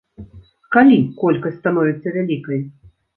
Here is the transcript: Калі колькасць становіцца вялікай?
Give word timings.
Калі 0.75 0.95
колькасць 1.19 1.57
становіцца 1.59 2.15
вялікай? 2.17 2.59